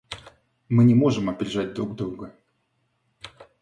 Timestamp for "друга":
1.95-2.35